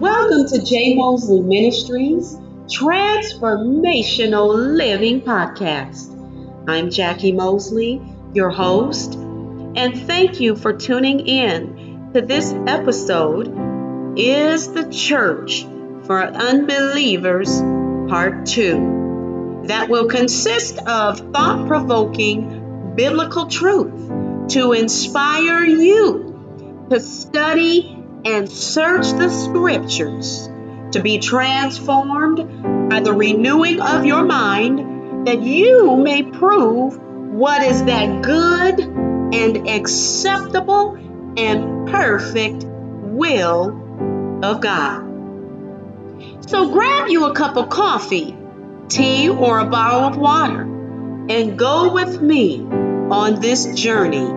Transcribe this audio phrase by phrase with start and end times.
[0.00, 0.96] Welcome to J.
[0.96, 2.34] Mosley Ministries
[2.66, 6.10] Transformational Living Podcast.
[6.68, 8.02] I'm Jackie Mosley,
[8.32, 15.62] your host, and thank you for tuning in to this episode Is the Church
[16.06, 17.60] for Unbelievers
[18.10, 27.93] Part 2 that will consist of thought provoking biblical truth to inspire you to study
[28.24, 30.48] and search the scriptures
[30.92, 37.84] to be transformed by the renewing of your mind that you may prove what is
[37.84, 40.94] that good and acceptable
[41.36, 45.02] and perfect will of God.
[46.48, 48.36] So grab you a cup of coffee,
[48.88, 54.28] tea, or a bottle of water and go with me on this journey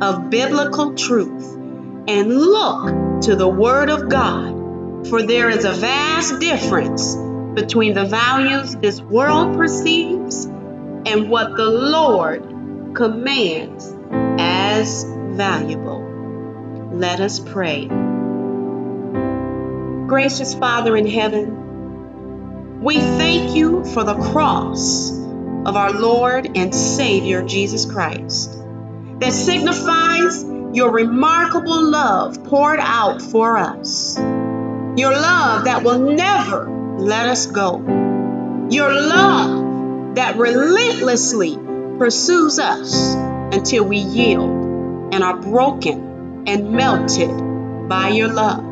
[0.00, 1.54] of biblical truth
[2.06, 7.16] and look to the Word of God, for there is a vast difference
[7.54, 13.94] between the values this world perceives and what the Lord commands
[14.38, 16.02] as valuable.
[16.92, 17.86] Let us pray.
[20.06, 27.42] Gracious Father in heaven, we thank you for the cross of our Lord and Savior
[27.42, 28.52] Jesus Christ
[29.20, 30.44] that signifies
[30.76, 34.18] your remarkable love poured out for us.
[34.18, 36.68] Your love that will never
[36.98, 37.78] let us go.
[38.70, 41.56] Your love that relentlessly
[41.96, 48.62] pursues us until we yield and are broken and melted by your love.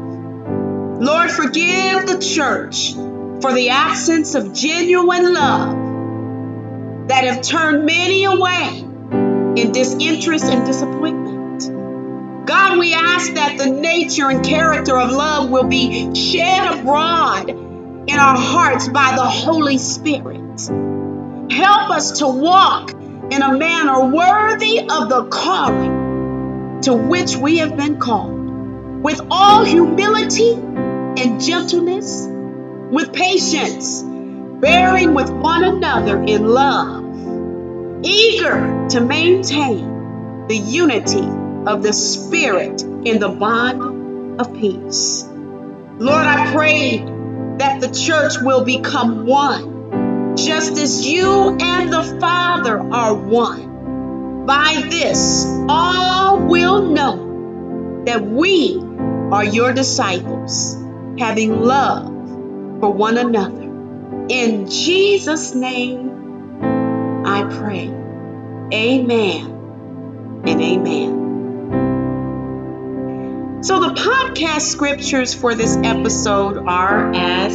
[1.01, 2.93] Lord, forgive the church
[3.41, 8.81] for the absence of genuine love that have turned many away
[9.57, 11.24] in disinterest and disappointment.
[12.45, 18.19] God, we ask that the nature and character of love will be shed abroad in
[18.19, 20.61] our hearts by the Holy Spirit.
[21.51, 27.79] Help us to walk in a manner worthy of the calling to which we have
[27.79, 32.27] been called, with all humility and gentleness,
[32.91, 41.93] with patience, bearing with one another in love, eager to maintain the unity of the
[41.93, 45.25] Spirit in the bond of peace.
[45.99, 46.99] Lord, I pray
[47.59, 54.45] that the church will become one, just as you and the Father are one.
[54.47, 58.79] By this, all will know that we
[59.33, 60.75] are your disciples,
[61.19, 62.07] having love
[62.81, 63.63] for one another.
[64.29, 66.61] In Jesus' name,
[67.25, 67.89] I pray.
[68.73, 71.24] Amen and amen.
[73.65, 77.55] So the podcast scriptures for this episode are as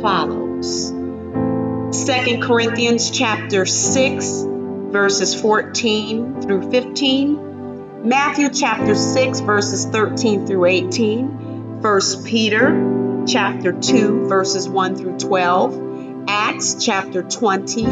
[0.00, 0.90] follows.
[0.90, 4.44] 2 Corinthians chapter 6
[4.90, 14.26] verses 14 through 15, Matthew chapter 6 verses 13 through 18, 1 Peter chapter 2
[14.26, 17.84] verses 1 through 12, Acts chapter 20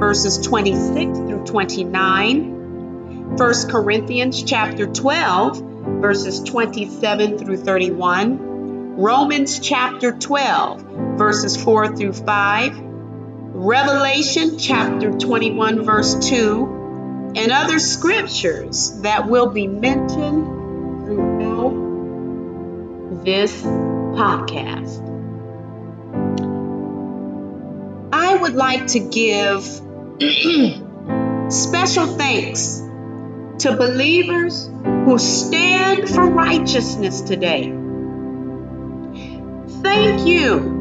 [0.00, 10.82] verses 26 through 29, 1 Corinthians chapter 12 verses 27 through 31, Romans chapter 12,
[11.16, 19.66] verses 4 through 5, Revelation chapter 21, verse 2, and other scriptures that will be
[19.66, 20.46] mentioned
[21.06, 21.86] throughout
[23.24, 25.02] this podcast.
[28.12, 29.62] I would like to give
[31.52, 32.82] special thanks
[33.58, 34.68] to believers
[35.06, 37.72] who stand for righteousness today.
[39.82, 40.74] Thank you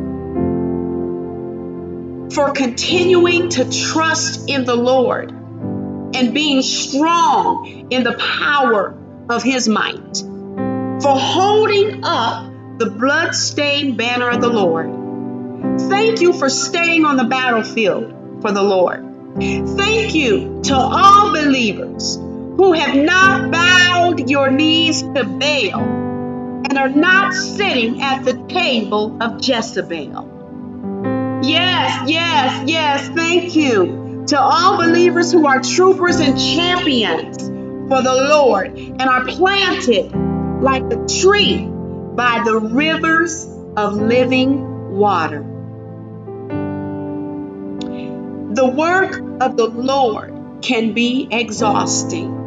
[2.34, 8.98] for continuing to trust in the Lord and being strong in the power
[9.30, 15.80] of His might, for holding up the blood-stained banner of the Lord.
[15.82, 19.06] Thank you for staying on the battlefield for the Lord.
[19.38, 22.18] Thank you to all believers
[22.58, 29.22] who have not bowed your knees to Baal and are not sitting at the table
[29.22, 30.32] of Jezebel.
[31.44, 37.44] Yes, yes, yes, thank you to all believers who are troopers and champions
[37.90, 40.12] for the Lord and are planted
[40.62, 45.42] like a tree by the rivers of living water.
[48.54, 52.45] The work of the Lord can be exhausting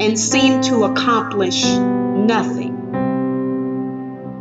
[0.00, 2.78] and seem to accomplish nothing.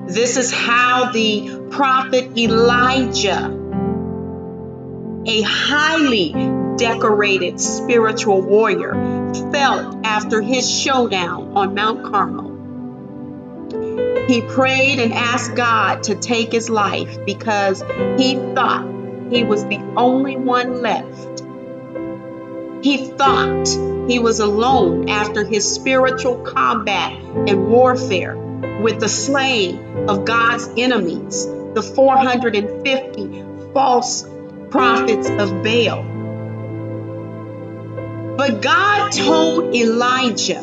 [0.07, 3.55] This is how the prophet Elijah,
[5.25, 6.31] a highly
[6.77, 8.93] decorated spiritual warrior,
[9.51, 12.55] felt after his showdown on Mount Carmel.
[14.27, 17.83] He prayed and asked God to take his life because
[18.17, 18.87] he thought
[19.29, 21.43] he was the only one left.
[22.81, 23.67] He thought
[24.09, 28.37] he was alone after his spiritual combat and warfare
[28.81, 33.43] with the slaying of God's enemies, the 450
[33.73, 34.25] false
[34.69, 36.03] prophets of Baal.
[38.37, 40.61] But God told Elijah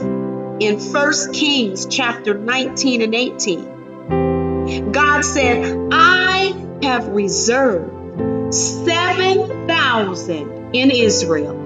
[0.60, 4.92] in 1 Kings chapter 19 and 18.
[4.92, 11.65] God said, I have reserved 7,000 in Israel,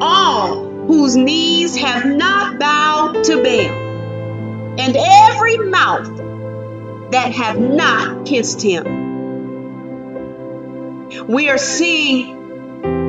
[0.00, 8.62] all whose knees have not bowed to Baal, and every mouth that have not kissed
[8.62, 9.04] him.
[11.26, 12.36] We are seeing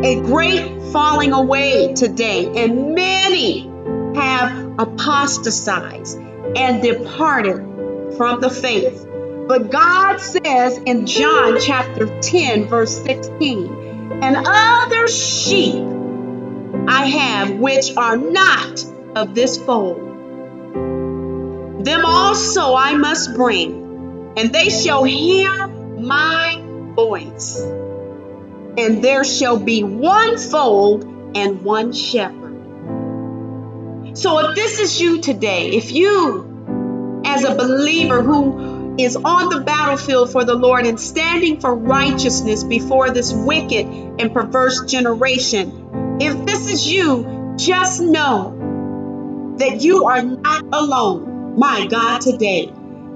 [0.03, 3.69] a great falling away today, and many
[4.15, 6.17] have apostatized
[6.55, 7.57] and departed
[8.17, 9.05] from the faith.
[9.47, 15.96] But God says in John chapter 10, verse 16, and other sheep
[16.87, 18.83] I have which are not
[19.15, 19.97] of this fold.
[21.83, 26.61] Them also I must bring, and they shall hear my
[26.95, 27.59] voice.
[28.77, 31.03] And there shall be one fold
[31.35, 32.47] and one shepherd.
[34.17, 39.61] So if this is you today, if you, as a believer who is on the
[39.61, 45.86] battlefield for the Lord and standing for righteousness before this wicked and perverse generation,
[46.19, 52.71] if this is you, just know that you are not alone, my God, today.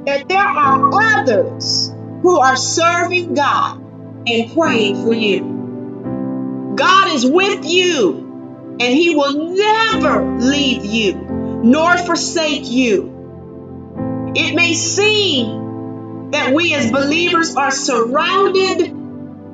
[0.05, 3.79] That there are others who are serving God
[4.27, 6.73] and praying for you.
[6.75, 11.15] God is with you and he will never leave you
[11.63, 14.31] nor forsake you.
[14.35, 18.91] It may seem that we as believers are surrounded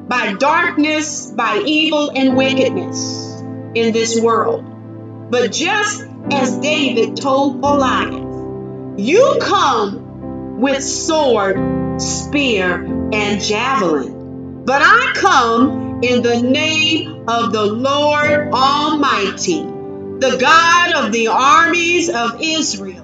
[0.08, 3.27] by darkness, by evil and wickedness
[3.76, 5.32] in this world.
[5.32, 12.84] But just as David told Goliath, you come with sword, spear,
[13.14, 21.12] and javelin, but I come in the name of the Lord Almighty, the God of
[21.12, 23.04] the armies of Israel,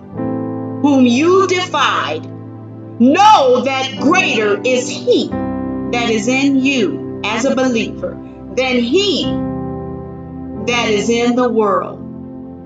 [0.82, 2.26] whom you defied.
[3.00, 8.12] Know that greater is He that is in you as a believer
[8.56, 9.26] than He
[10.68, 12.00] that is in the world.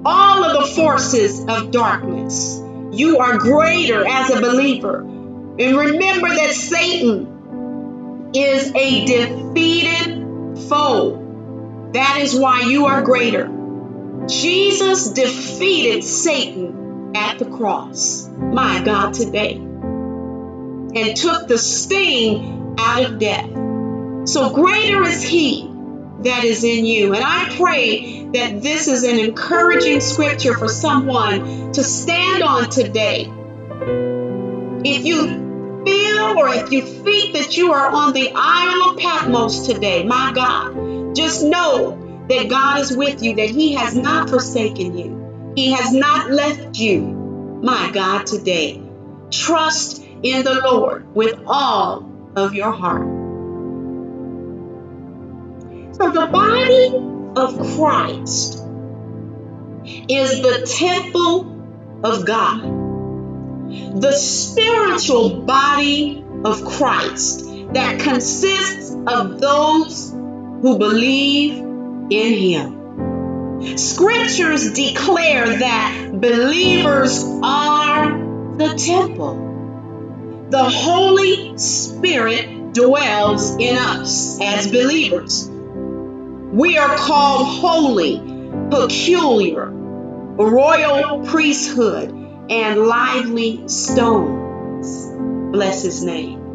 [0.05, 2.61] All of the forces of darkness,
[2.91, 4.99] you are greater as a believer.
[4.99, 11.89] And remember that Satan is a defeated foe.
[11.94, 13.49] That is why you are greater.
[14.27, 23.19] Jesus defeated Satan at the cross, my God, today, and took the sting out of
[23.19, 23.49] death.
[24.29, 25.67] So greater is He
[26.27, 27.13] that is in you.
[27.13, 33.31] And I pray that this is an encouraging scripture for someone to stand on today.
[34.83, 39.68] If you feel or if you think that you are on the Isle of Patmos
[39.68, 44.97] today, my God, just know that God is with you, that He has not forsaken
[44.97, 47.02] you, He has not left you.
[47.63, 48.81] My God, today,
[49.31, 53.27] trust in the Lord with all of your heart.
[55.97, 56.94] So, the body
[57.35, 58.63] of Christ
[60.07, 62.61] is the temple of God,
[63.99, 71.54] the spiritual body of Christ that consists of those who believe
[72.11, 73.77] in him.
[73.77, 78.11] Scriptures declare that believers are
[78.56, 80.45] the temple.
[80.51, 85.56] The Holy Spirit dwells in us as believers.
[86.51, 88.19] We are called holy,
[88.69, 92.09] peculiar, royal priesthood,
[92.49, 95.07] and lively stones.
[95.51, 96.47] Bless his name.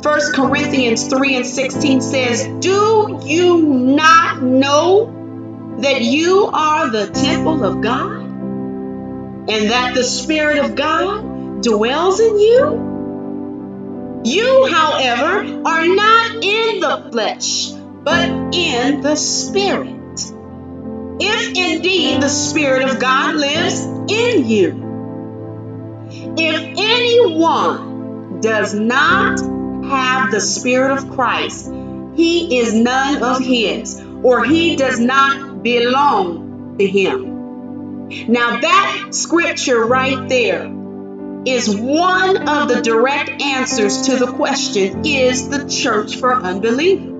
[0.00, 7.64] 1 Corinthians 3 and 16 says, Do you not know that you are the temple
[7.64, 14.22] of God and that the Spirit of God dwells in you?
[14.24, 17.72] You, however, are not in the flesh,
[18.04, 19.90] but in the Spirit.
[21.20, 24.84] If indeed the Spirit of God lives in you.
[26.36, 29.40] If anyone does not
[29.86, 31.72] have the Spirit of Christ,
[32.14, 37.34] he is none of his, or he does not belong to him.
[38.28, 40.70] Now, that scripture right there
[41.46, 47.13] is one of the direct answers to the question Is the church for unbelievers?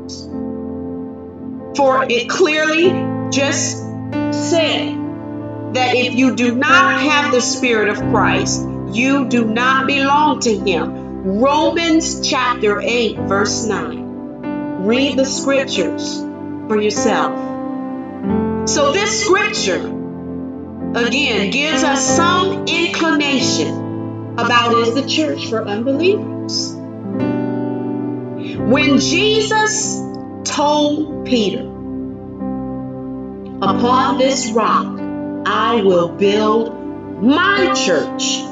[1.76, 2.90] For it clearly
[3.31, 3.78] just
[4.33, 4.95] said
[5.75, 10.57] that if you do not have the Spirit of Christ, you do not belong to
[10.57, 11.40] Him.
[11.40, 14.87] Romans chapter 8, verse 9.
[14.87, 16.21] Read the scriptures
[16.69, 18.69] for yourself.
[18.69, 19.85] So, this scripture,
[20.95, 26.75] again, gives us some inclination about is the church for unbelievers.
[28.59, 30.13] When Jesus
[30.45, 31.63] told Peter,
[33.63, 35.01] Upon this rock
[35.47, 38.43] I will build my church.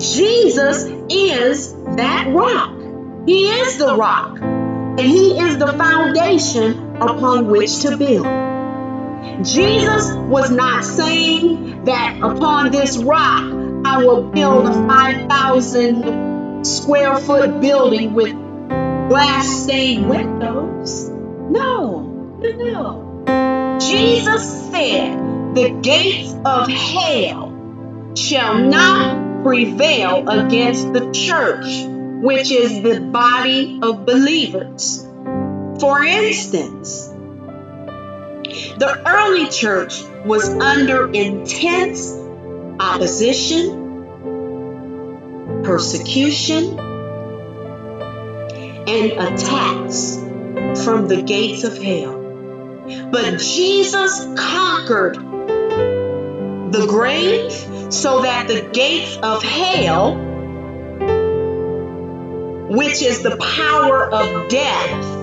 [0.00, 2.78] Jesus is that rock.
[3.26, 4.38] He is the rock.
[4.40, 8.26] And He is the foundation upon which to build.
[9.44, 13.44] Jesus was not saying that upon this rock
[13.84, 18.47] I will build a 5,000 square foot building with
[19.08, 21.08] glass stained windows.
[21.08, 22.02] No,
[22.40, 23.78] no, no.
[23.80, 31.86] Jesus said, The gates of hell shall not prevail against the church,
[32.22, 35.06] which is the body of believers.
[35.80, 37.08] For instance,
[38.78, 42.12] the early church was under intense
[42.80, 43.86] opposition,
[45.64, 46.87] persecution,
[48.88, 50.16] and attacks
[50.82, 52.14] from the gates of hell.
[53.12, 55.16] But Jesus conquered
[56.72, 57.52] the grave
[57.92, 60.14] so that the gates of hell,
[62.70, 65.16] which is the power of death,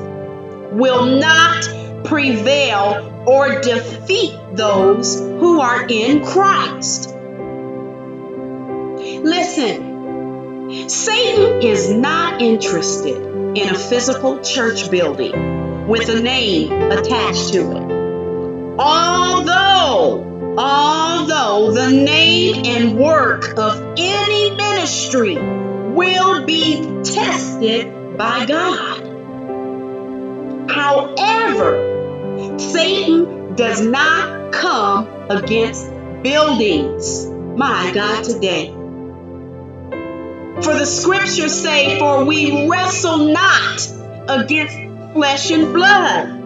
[0.74, 1.64] will not
[2.06, 7.10] prevail or defeat those who are in Christ.
[9.24, 9.95] Listen,
[10.68, 13.18] Satan is not interested
[13.56, 17.84] in a physical church building with a name attached to it.
[18.80, 29.04] Although, although the name and work of any ministry will be tested by God.
[30.68, 35.92] However, Satan does not come against
[36.24, 37.28] buildings.
[37.28, 38.74] My God, today.
[40.62, 43.88] For the scriptures say, For we wrestle not
[44.30, 44.78] against
[45.14, 46.42] flesh and blood.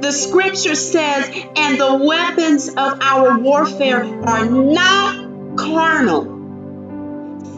[0.00, 6.32] The scripture says, and the weapons of our warfare are not carnal.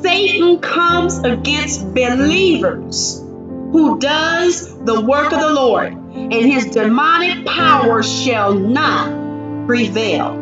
[0.02, 8.02] Satan comes against believers who does the work of the Lord, and his demonic power
[8.02, 10.32] shall not prevail.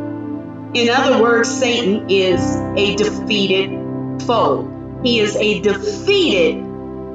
[0.74, 3.85] In other words, Satan is a defeated
[4.26, 5.00] foe.
[5.02, 6.56] He is a defeated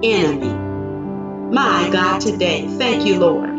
[0.04, 0.54] enemy.
[1.54, 2.68] My God, today.
[2.68, 3.50] Thank you, Lord.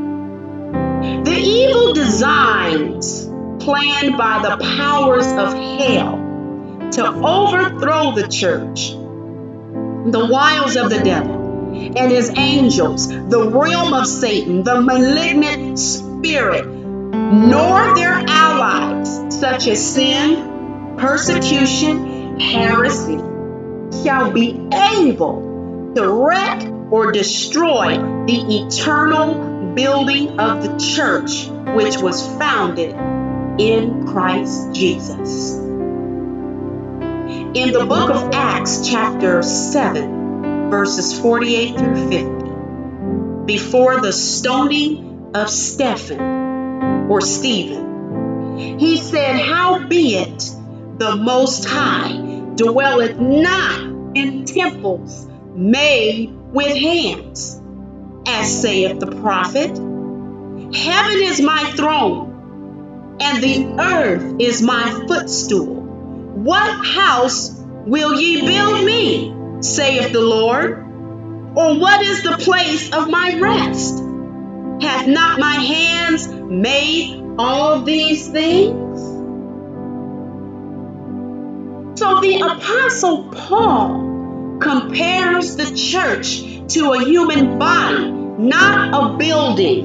[1.25, 3.27] The evil designs
[3.63, 6.17] planned by the powers of hell
[6.93, 11.43] to overthrow the church, the wiles of the devil
[11.75, 19.95] and his angels, the realm of Satan, the malignant spirit, nor their allies, such as
[19.95, 23.19] sin, persecution, heresy,
[24.03, 27.97] shall be able to wreck or destroy
[28.27, 32.95] the eternal building of the church which was founded
[33.61, 35.57] in Christ Jesus.
[37.55, 45.51] In the book of Acts, chapter 7, verses 48 through 50, before the stoning of
[45.51, 50.39] Stephen or Stephen, he said, Howbeit
[50.99, 53.81] the Most High dwelleth not
[54.15, 57.61] in temples made with hands.
[58.27, 59.71] As saith the prophet,
[60.75, 65.83] Heaven is my throne, and the earth is my footstool.
[65.83, 70.79] What house will ye build me, saith the Lord?
[71.55, 73.99] Or what is the place of my rest?
[74.81, 78.82] Hath not my hands made all these things?
[82.03, 86.43] So the Apostle Paul compares the church
[86.75, 89.85] to a human body, not a building.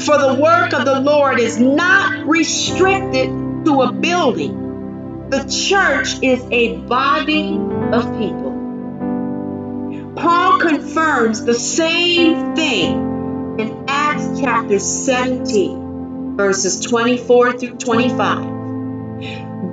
[0.00, 3.30] For the work of the Lord is not restricted
[3.64, 5.30] to a building.
[5.30, 7.58] The church is a body
[7.90, 10.12] of people.
[10.14, 18.57] Paul confirms the same thing in Acts chapter 17, verses 24 through 25.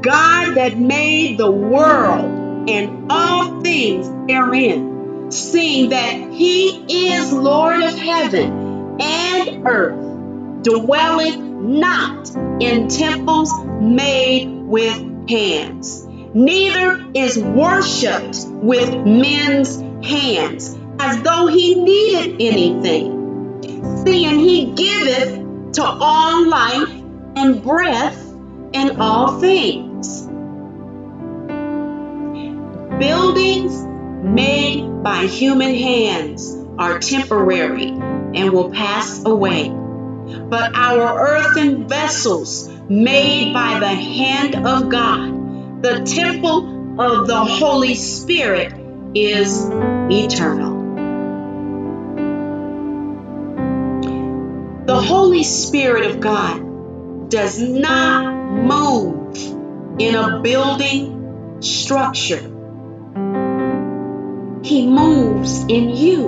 [0.01, 7.97] God that made the world and all things therein, seeing that he is Lord of
[7.97, 19.79] heaven and earth, dwelleth not in temples made with hands, neither is worshipped with men's
[20.05, 23.61] hands, as though he needed anything,
[24.05, 26.89] seeing he giveth to all life
[27.35, 28.24] and breath
[28.75, 30.23] and all things.
[32.99, 33.85] Buildings
[34.21, 39.69] made by human hands are temporary and will pass away.
[39.69, 47.95] But our earthen vessels made by the hand of God, the temple of the Holy
[47.95, 48.73] Spirit,
[49.15, 50.75] is eternal.
[54.85, 59.35] The Holy Spirit of God does not move
[59.99, 62.41] in a building structure.
[64.63, 66.27] He moves in you.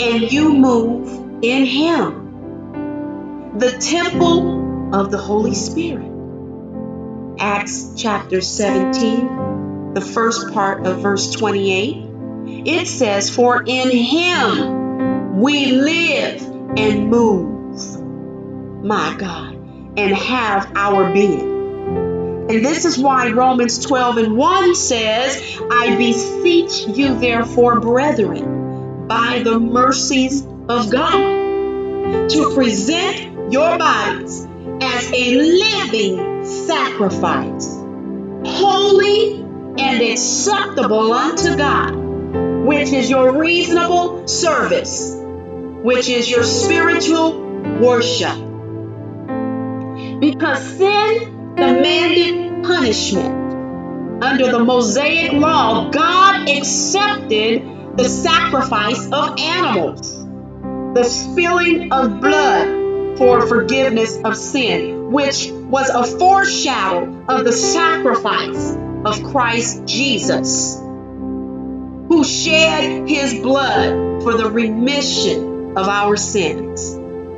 [0.00, 3.58] And you move in Him.
[3.58, 6.12] The temple of the Holy Spirit.
[7.38, 12.06] Acts chapter 17, the first part of verse 28.
[12.66, 16.42] It says, For in Him we live
[16.76, 17.57] and move,
[18.82, 19.54] my God,
[19.96, 21.58] and have our being.
[22.50, 29.42] And this is why Romans 12 and 1 says, I beseech you, therefore, brethren, by
[29.44, 34.46] the mercies of God, to present your bodies
[34.80, 37.76] as a living sacrifice,
[38.46, 39.42] holy
[39.78, 41.94] and acceptable unto God,
[42.64, 47.38] which is your reasonable service, which is your spiritual
[47.78, 48.47] worship.
[50.20, 54.22] Because sin demanded punishment.
[54.22, 60.24] Under the Mosaic law, God accepted the sacrifice of animals,
[60.94, 68.76] the spilling of blood for forgiveness of sin, which was a foreshadow of the sacrifice
[69.04, 76.96] of Christ Jesus, who shed his blood for the remission of our sins.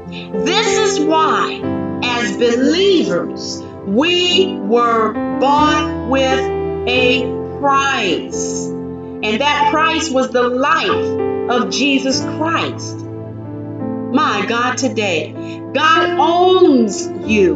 [0.09, 1.61] This is why,
[2.03, 6.41] as believers, we were bought with
[6.89, 7.23] a
[7.61, 8.67] price.
[8.67, 12.99] And that price was the life of Jesus Christ.
[12.99, 15.33] My God, today,
[15.75, 17.55] God owns you.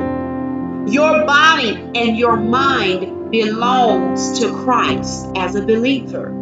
[0.86, 6.32] Your body and your mind belongs to Christ as a believer.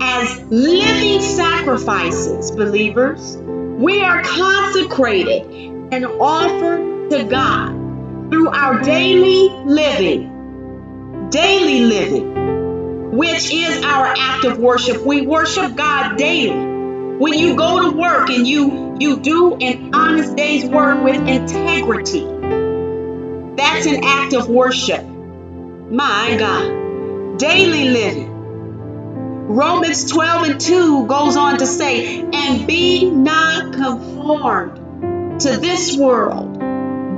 [0.00, 11.28] As living sacrifices, believers, we are consecrated and offered to God through our daily living,
[11.30, 15.04] daily living, which is our act of worship.
[15.04, 16.72] We worship God daily.
[17.18, 22.24] When you go to work and you you do an honest day's work with integrity,
[23.56, 25.04] that's an act of worship.
[25.04, 28.30] My God, daily living.
[29.46, 34.83] Romans 12 and 2 goes on to say, and be not conformed
[35.40, 36.58] to this world,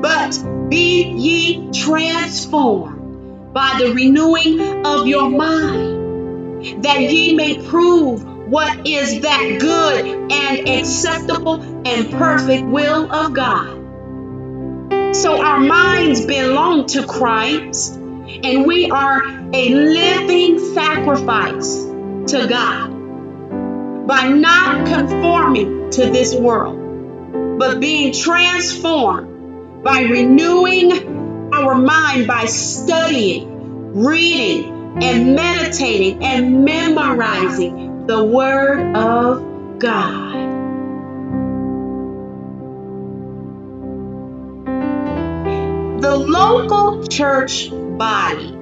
[0.03, 8.87] but be ye transformed by the renewing of your mind, that ye may prove what
[8.87, 13.77] is that good and acceptable and perfect will of God.
[15.17, 21.85] So our minds belong to Christ, and we are a living sacrifice
[22.33, 26.86] to God by not conforming to this world,
[27.59, 38.25] but being transformed by renewing our mind by studying, reading, and meditating and memorizing the
[38.25, 40.35] Word of God.
[46.01, 48.57] The local church body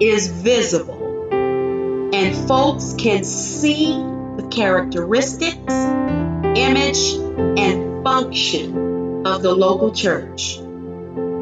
[0.00, 7.14] is visible, and folks can see the characteristics, image,
[7.58, 10.58] and function of the local church.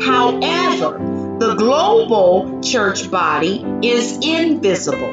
[0.00, 0.98] However,
[1.38, 5.12] the global church body is invisible,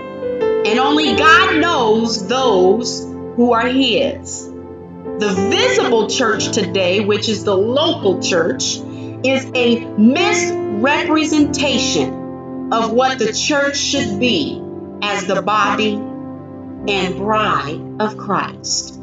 [0.66, 3.04] and only God knows those
[3.36, 4.48] who are His.
[4.48, 8.80] The visible church today, which is the local church,
[9.24, 14.60] is a misrepresentation of what the church should be
[15.02, 16.02] as the body
[16.88, 19.00] and bride of Christ.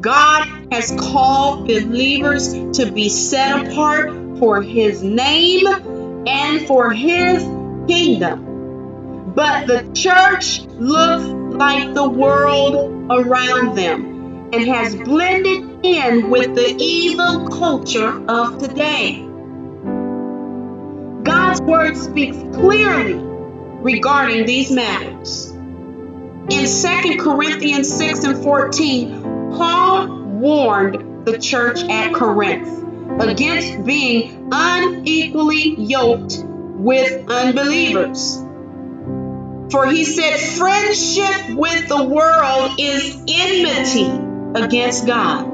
[0.00, 5.66] God has called believers to be set apart for His name
[6.26, 7.42] and for His
[7.88, 9.32] kingdom.
[9.34, 16.74] But the church looks like the world around them and has blended in with the
[16.78, 19.24] evil culture of today.
[21.22, 23.14] God's word speaks clearly
[23.82, 25.50] regarding these matters.
[26.50, 32.84] In 2 Corinthians 6 and 14, Paul warned the church at Corinth
[33.20, 38.44] against being unequally yoked with unbelievers.
[39.70, 45.46] For he said, friendship with the world is enmity against God.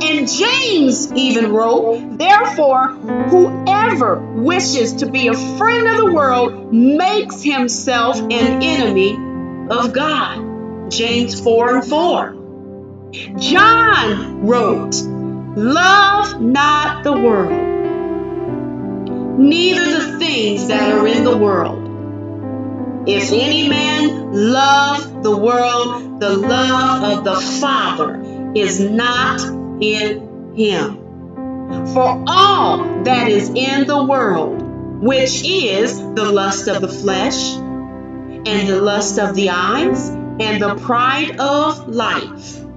[0.00, 7.42] And James even wrote, Therefore, whoever wishes to be a friend of the world makes
[7.42, 9.14] himself an enemy
[9.70, 10.90] of God.
[10.90, 12.37] James 4 and 4.
[13.12, 14.94] John wrote,
[15.56, 17.50] Love not the world,
[19.38, 23.08] neither the things that are in the world.
[23.08, 29.40] If any man love the world, the love of the Father is not
[29.80, 31.86] in him.
[31.94, 34.60] For all that is in the world,
[35.02, 40.74] which is the lust of the flesh, and the lust of the eyes, and the
[40.76, 42.67] pride of life,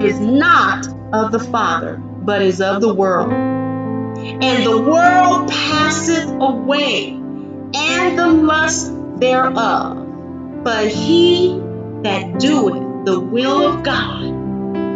[0.00, 3.32] is not of the Father, but is of the world.
[3.32, 10.64] And the world passeth away, and the lust thereof.
[10.64, 11.58] But he
[12.02, 14.24] that doeth the will of God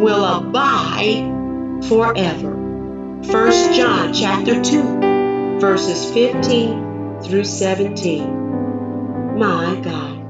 [0.01, 2.51] will abide forever.
[2.51, 9.37] 1 John chapter 2, verses 15 through 17.
[9.39, 10.25] My God.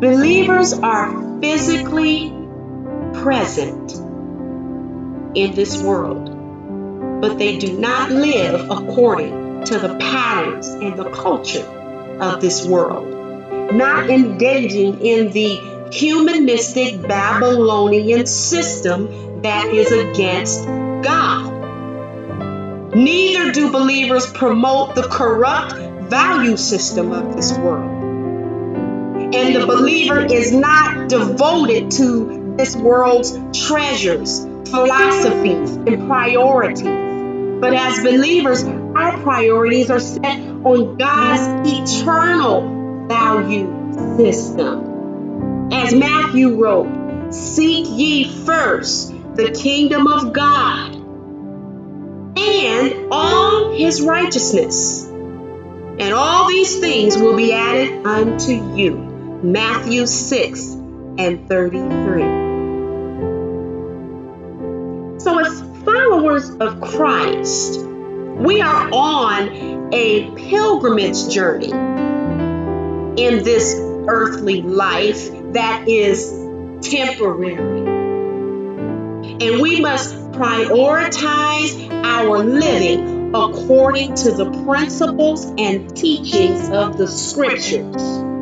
[0.00, 2.39] Believers are physically
[3.14, 3.92] present
[5.36, 11.66] in this world, but they do not live according to the patterns and the culture
[12.20, 13.06] of this world,
[13.74, 21.60] not engaging in the humanistic Babylonian system that is against God.
[22.94, 25.74] Neither do believers promote the corrupt
[26.10, 27.98] value system of this world.
[29.32, 36.82] And the believer is not devoted to this world's treasures, philosophies, and priorities.
[37.60, 45.68] But as believers, our priorities are set on God's eternal value system.
[45.72, 50.94] As Matthew wrote, Seek ye first the kingdom of God
[52.36, 55.04] and all his righteousness.
[55.06, 58.96] And all these things will be added unto you.
[59.42, 60.79] Matthew 6
[61.20, 62.22] and 33.
[65.20, 71.70] So, as followers of Christ, we are on a pilgrimage journey
[73.22, 73.78] in this
[74.08, 76.30] earthly life that is
[76.80, 77.82] temporary.
[79.42, 88.39] And we must prioritize our living according to the principles and teachings of the scriptures.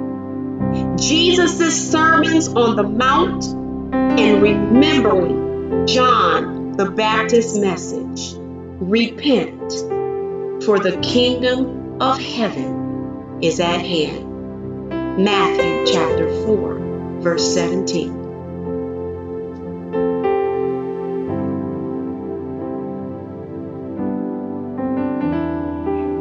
[1.01, 3.45] Jesus' sermons on the Mount
[3.95, 8.35] and remembering John the Baptist message
[8.81, 9.73] repent,
[10.65, 15.23] for the kingdom of heaven is at hand.
[15.23, 16.79] Matthew chapter 4,
[17.21, 18.11] verse 17.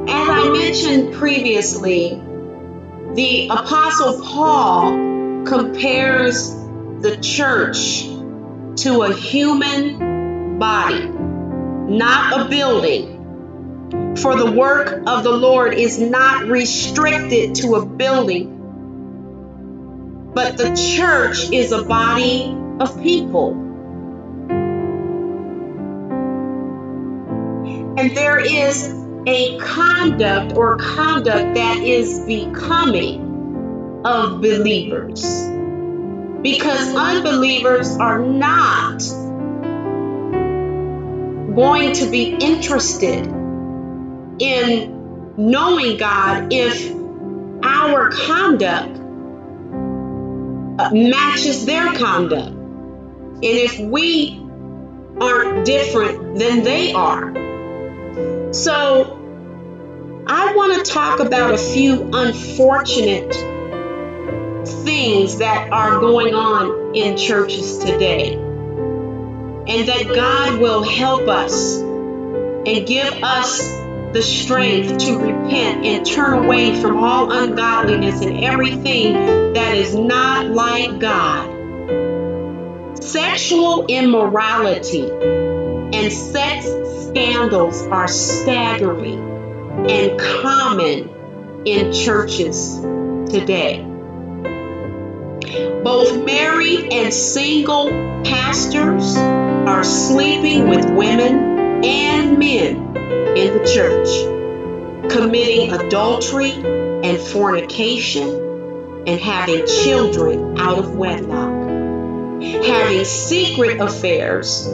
[0.07, 2.21] As I mentioned previously,
[3.17, 6.53] the Apostle Paul compares
[7.01, 8.03] the church
[8.83, 14.15] to a human body, not a building.
[14.17, 18.53] For the work of the Lord is not restricted to a building,
[20.35, 23.53] but the church is a body of people.
[27.97, 28.96] And there is
[29.27, 35.21] a conduct or conduct that is becoming of believers.
[36.41, 38.99] Because unbelievers are not
[41.55, 43.27] going to be interested
[44.39, 46.95] in knowing God if
[47.63, 48.97] our conduct
[50.93, 52.51] matches their conduct.
[52.51, 54.41] And if we
[55.19, 57.33] aren't different than they are.
[58.53, 59.16] So,
[60.29, 63.33] I want to talk about a few unfortunate
[64.83, 68.33] things that are going on in churches today.
[68.33, 73.71] And that God will help us and give us
[74.11, 80.47] the strength to repent and turn away from all ungodliness and everything that is not
[80.47, 81.53] like God.
[83.01, 86.65] Sexual immorality and sex
[87.07, 89.36] scandals are staggering
[89.85, 91.09] and common
[91.65, 92.79] in churches
[93.29, 93.83] today.
[95.83, 97.89] Both married and single
[98.23, 102.97] pastors are sleeping with women and men
[103.37, 111.53] in the church, committing adultery and fornication, and having children out of wedlock,
[112.41, 114.67] having secret affairs.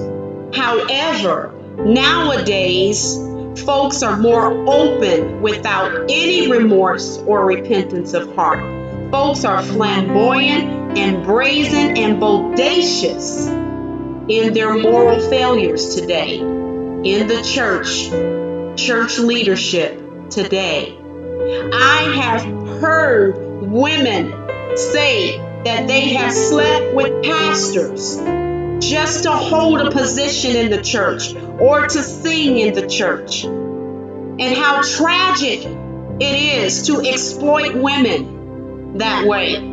[0.53, 3.17] However, nowadays,
[3.59, 8.59] folks are more open without any remorse or repentance of heart.
[9.11, 13.47] Folks are flamboyant and brazen and bodacious
[14.29, 18.09] in their moral failures today in the church
[18.75, 20.97] church leadership today.
[21.73, 22.41] I have
[22.79, 24.31] heard women
[24.75, 28.17] say that they have slept with pastors
[28.79, 33.43] just to hold a position in the church or to sing in the church.
[33.43, 35.65] And how tragic
[36.19, 39.71] it is to exploit women that way.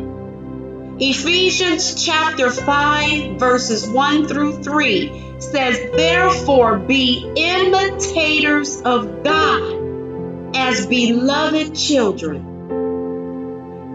[0.99, 11.75] Ephesians chapter 5, verses 1 through 3 says, Therefore be imitators of God as beloved
[11.75, 12.51] children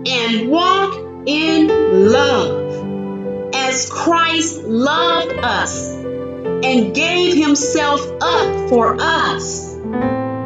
[0.06, 0.94] and walk
[1.26, 2.65] in love
[3.76, 9.76] as Christ loved us and gave himself up for us,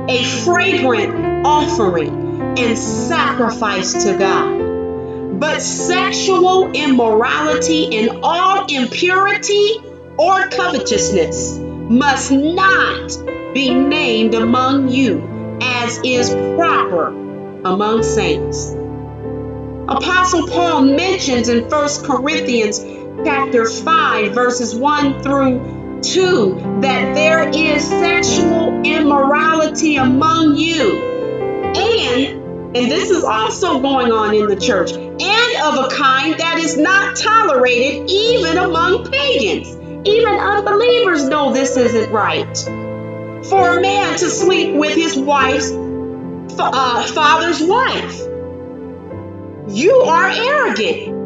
[0.08, 5.38] a fragrant offering and sacrifice to God.
[5.38, 9.76] But sexual immorality and all impurity
[10.18, 13.12] or covetousness must not
[13.54, 17.10] be named among you as is proper
[17.64, 18.74] among saints.
[19.88, 22.80] Apostle Paul mentions in 1 Corinthians
[23.24, 30.98] chapter 5 verses 1 through 2 that there is sexual immorality among you
[31.76, 32.40] and
[32.76, 36.76] and this is also going on in the church and of a kind that is
[36.76, 42.56] not tolerated even among pagans even unbelievers know this isn't right.
[43.46, 48.20] For a man to sleep with his wife's uh, father's wife.
[49.68, 51.19] You are arrogant,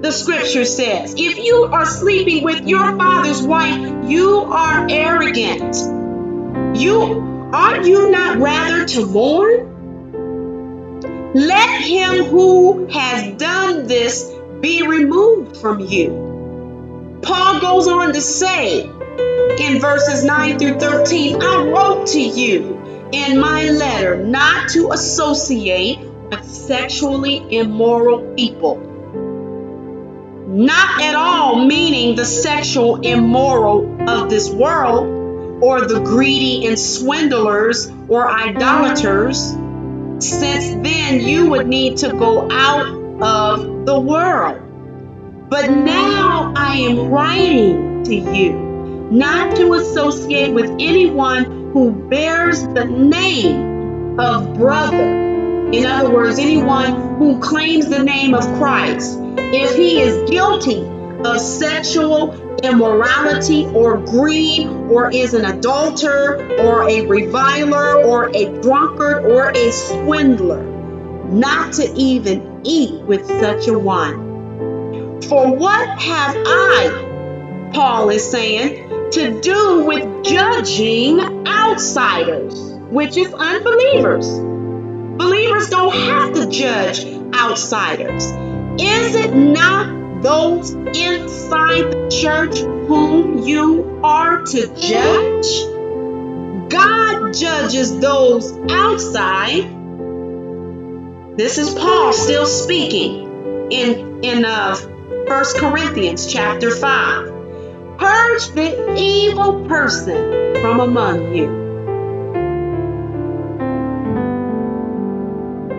[0.00, 1.14] the scripture says.
[1.16, 5.76] If you are sleeping with your father's wife, you are arrogant.
[6.78, 9.72] You are you not rather to mourn?
[11.34, 14.30] Let him who has done this
[14.60, 17.20] be removed from you.
[17.22, 23.40] Paul goes on to say in verses 9 through 13, I wrote to you in
[23.40, 28.95] my letter not to associate with sexually immoral people.
[30.46, 37.90] Not at all meaning the sexual immoral of this world or the greedy and swindlers
[38.08, 39.38] or idolaters,
[40.20, 42.86] since then you would need to go out
[43.20, 44.60] of the world.
[45.50, 48.52] But now I am writing to you
[49.10, 55.25] not to associate with anyone who bears the name of brother.
[55.72, 59.18] In other words, anyone who claims the name of Christ.
[59.20, 60.86] If he is guilty
[61.24, 69.24] of sexual immorality or greed or is an adulterer or a reviler or a drunkard
[69.24, 75.20] or a swindler, not to even eat with such a one.
[75.22, 82.54] For what have I, Paul is saying, to do with judging outsiders,
[82.90, 84.55] which is unbelievers?
[85.16, 88.24] Believers don't have to judge outsiders.
[88.78, 96.70] Is it not those inside the church whom you are to judge?
[96.70, 99.64] God judges those outside.
[101.38, 107.98] This is Paul still speaking in in uh, 1 Corinthians chapter 5.
[107.98, 111.65] Purge the evil person from among you.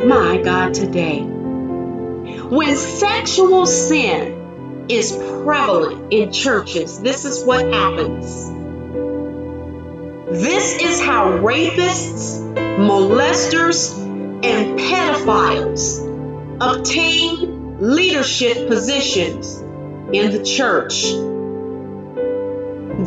[0.07, 8.47] My God, today, when sexual sin is prevalent in churches, this is what happens.
[10.31, 12.39] This is how rapists,
[12.77, 13.97] molesters,
[14.45, 15.99] and pedophiles
[16.61, 21.03] obtain leadership positions in the church.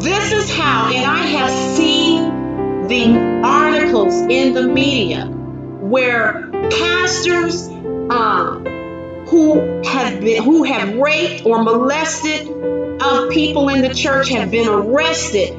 [0.03, 5.40] This is how, and I have seen the articles in the media
[5.91, 8.59] where pastors uh,
[9.27, 12.49] who have been who have raped or molested
[13.03, 15.51] of people in the church have been arrested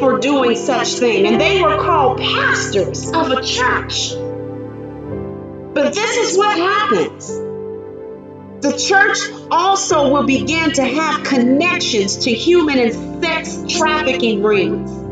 [0.00, 1.26] for doing such thing.
[1.26, 4.12] And they were called pastors of a church.
[5.74, 7.28] But this is what happens.
[8.62, 9.18] The church
[9.50, 15.05] also will begin to have connections to human and sex trafficking rings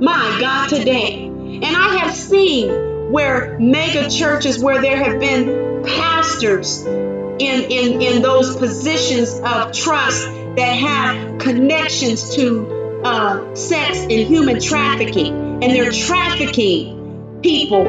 [0.00, 6.84] my god today and i have seen where mega churches where there have been pastors
[6.84, 14.60] in, in, in those positions of trust that have connections to uh, sex and human
[14.60, 15.62] trafficking.
[15.62, 17.86] And they're trafficking people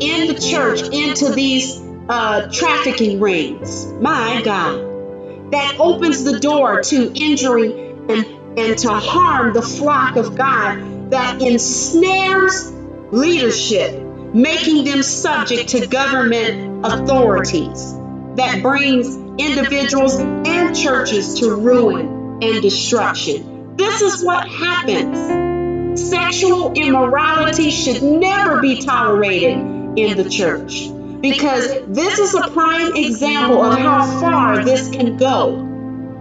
[0.00, 3.86] in the church into these uh, trafficking rings.
[3.86, 5.52] My God.
[5.52, 10.78] That opens the door to injury and, and to harm the flock of God
[11.10, 12.72] that ensnares
[13.10, 14.00] leadership,
[14.34, 17.94] making them subject to government authorities
[18.36, 23.76] that brings individuals and churches to ruin and destruction.
[23.76, 26.00] This is what happens.
[26.00, 29.58] Sexual immorality should never be tolerated
[29.98, 30.88] in the church
[31.20, 35.56] because this is a prime example of how far this can go.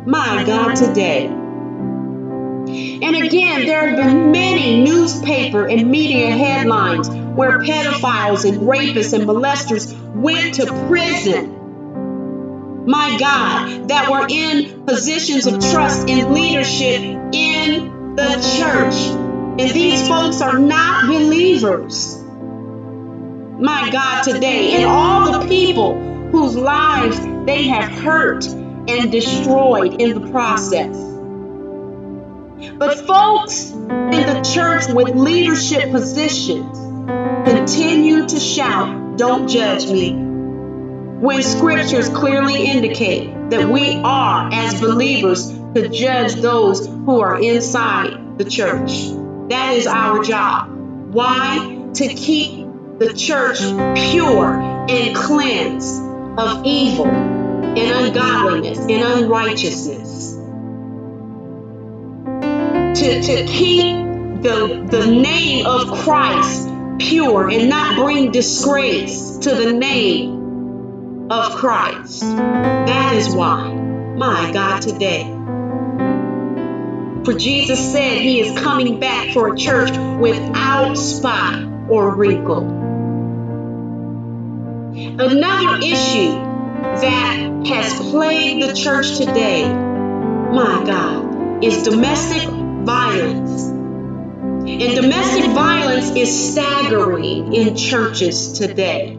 [0.06, 1.38] My God, today.
[2.70, 9.24] And again, there have been many newspaper and media headlines where pedophiles and rapists and
[9.28, 11.60] molesters went to prison
[12.90, 17.02] my God, that were in positions of trust and leadership
[17.32, 18.96] in the church.
[19.60, 22.18] And these folks are not believers.
[23.60, 26.00] My God, today, and all the people
[26.32, 31.09] whose lives they have hurt and destroyed in the process.
[32.78, 36.78] But folks in the church with leadership positions
[37.48, 40.13] continue to shout, Don't judge me
[41.19, 48.38] when scriptures clearly indicate that we are, as believers, to judge those who are inside
[48.38, 49.10] the church.
[49.50, 50.69] That is our job.
[51.12, 51.89] Why?
[51.93, 52.67] To keep
[53.00, 56.02] the church pure and cleansed
[56.38, 60.38] of evil and ungodliness and unrighteousness.
[63.00, 63.96] To, to keep
[64.44, 66.68] the, the name of Christ
[67.00, 72.20] pure and not bring disgrace to the name of Christ.
[72.20, 75.24] That is why, my God, today.
[77.24, 82.68] For Jesus said he is coming back for a church without spot or wrinkle.
[84.94, 86.34] Another issue
[86.82, 93.63] that has plagued the church today, my God, is domestic violence.
[94.70, 99.18] And domestic violence is staggering in churches today.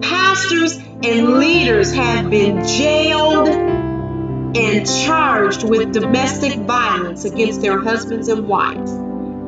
[0.00, 8.46] Pastors and leaders have been jailed and charged with domestic violence against their husbands and
[8.46, 8.92] wives,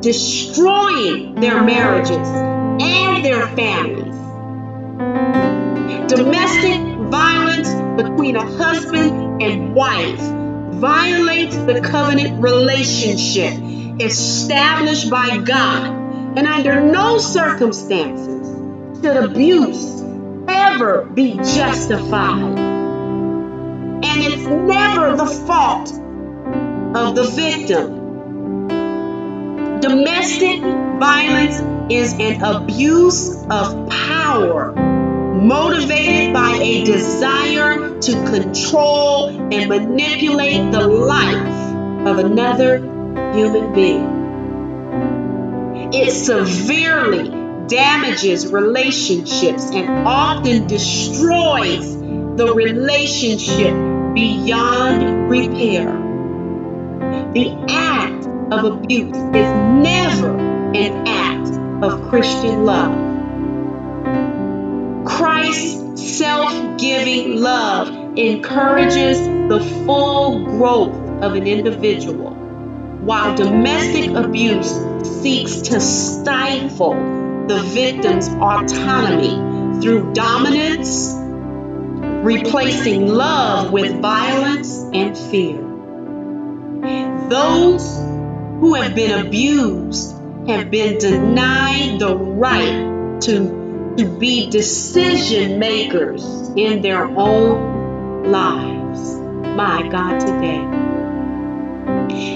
[0.05, 4.15] destroying their marriages and their families.
[6.11, 7.69] Domestic violence
[8.01, 10.44] between a husband and wife
[10.75, 13.53] violates the covenant relationship
[13.99, 20.01] established by God, and under no circumstances should abuse
[20.47, 22.59] ever be justified.
[22.59, 25.91] And it's never the fault
[26.95, 28.03] of the victim.
[29.79, 34.84] Domestic violence is an abuse of power
[35.47, 42.77] motivated by a desire to control and manipulate the life of another
[43.33, 44.15] human being.
[45.93, 47.29] It severely
[47.67, 53.73] damages relationships and often destroys the relationship
[54.13, 55.85] beyond repair.
[57.33, 59.49] The act of abuse is
[59.83, 60.37] never
[60.75, 63.04] an act of Christian love.
[65.15, 70.93] Christ's self giving love encourages the full growth
[71.23, 74.69] of an individual, while domestic abuse
[75.21, 76.95] seeks to stifle
[77.47, 81.13] the victim's autonomy through dominance,
[82.25, 85.61] replacing love with violence and fear.
[87.29, 87.95] Those
[88.59, 90.13] who have been abused
[90.49, 93.64] have been denied the right to
[93.97, 96.23] to be decision makers
[96.55, 99.15] in their own lives.
[99.55, 100.85] My God, today.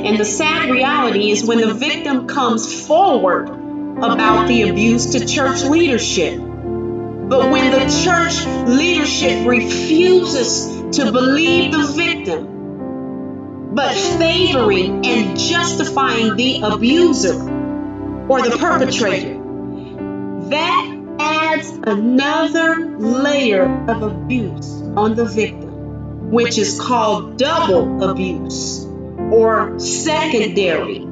[0.05, 5.63] And the sad reality is when the victim comes forward about the abuse to church
[5.63, 6.37] leadership.
[6.39, 16.61] But when the church leadership refuses to believe the victim, but favoring and justifying the
[16.63, 17.35] abuser
[18.29, 19.35] or the perpetrator,
[20.49, 20.98] that
[21.49, 28.85] adds another layer of abuse on the victim, which is called double abuse
[29.31, 31.07] or secondary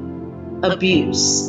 [0.62, 1.42] abuse.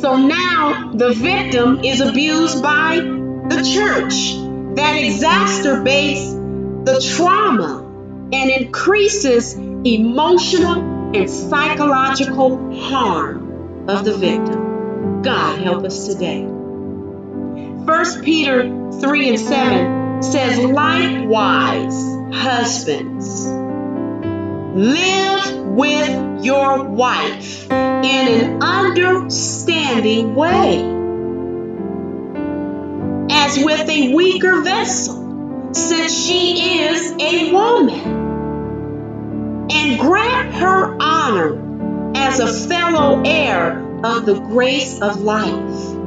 [0.00, 4.36] So now the victim is abused by the church
[4.76, 7.84] that exacerbates the trauma
[8.32, 15.22] and increases emotional and psychological harm of the victim.
[15.22, 16.57] God help us today.
[17.88, 18.64] 1 Peter
[19.00, 21.94] 3 and 7 says, Likewise,
[22.34, 23.46] husbands,
[24.76, 30.80] live with your wife in an understanding way,
[33.34, 42.38] as with a weaker vessel, since she is a woman, and grant her honor as
[42.38, 45.97] a fellow heir of the grace of life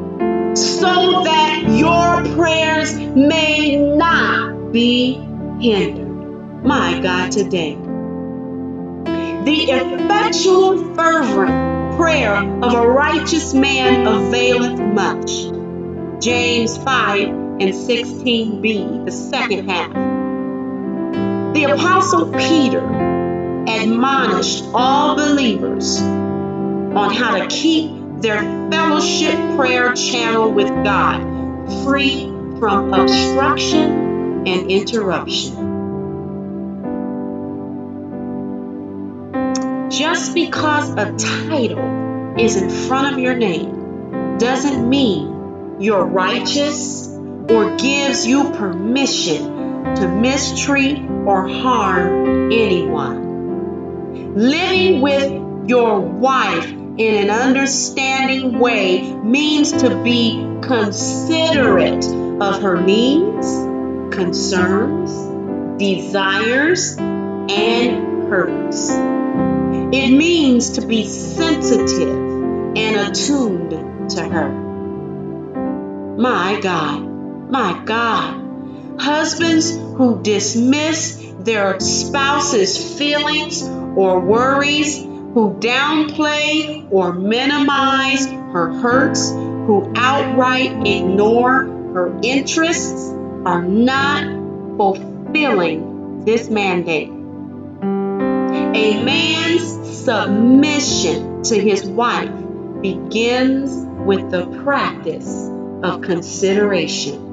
[0.55, 5.13] so that your prayers may not be
[5.59, 6.63] hindered.
[6.63, 7.75] My God, today.
[9.43, 16.21] The effectual, fervent prayer of a righteous man availeth much.
[16.21, 19.93] James 5 and 16b, the second half.
[21.53, 22.85] The Apostle Peter
[23.67, 28.41] admonished all believers on how to keep their
[28.71, 31.21] fellowship prayer channel with God
[31.83, 32.27] free
[32.59, 35.71] from obstruction and interruption.
[39.89, 47.75] Just because a title is in front of your name doesn't mean you're righteous or
[47.77, 54.35] gives you permission to mistreat or harm anyone.
[54.35, 56.71] Living with your wife
[57.01, 63.47] in an understanding way means to be considerate of her needs,
[64.15, 65.11] concerns,
[65.79, 68.91] desires, and hurts.
[68.91, 72.15] It means to be sensitive
[72.77, 74.49] and attuned to her.
[76.19, 77.01] My God,
[77.49, 88.73] my God, husbands who dismiss their spouse's feelings or worries who downplay or minimize her
[88.81, 91.63] hurts, who outright ignore
[91.93, 93.11] her interests,
[93.45, 94.25] are not
[94.77, 97.09] fulfilling this mandate.
[98.73, 102.31] A man's submission to his wife
[102.81, 105.47] begins with the practice
[105.83, 107.29] of consideration.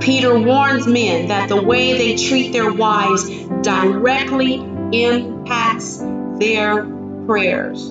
[0.00, 3.28] Peter warns men that the way they treat their wives
[3.62, 4.58] directly
[4.92, 5.98] impacts
[6.38, 6.84] their
[7.26, 7.88] prayers.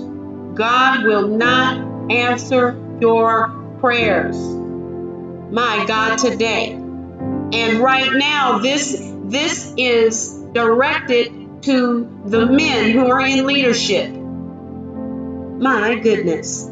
[0.56, 4.38] God will not answer your prayers.
[4.38, 6.74] My God, today.
[6.74, 14.12] And right now, this this is directed to the men who are in leadership.
[14.12, 16.66] My goodness.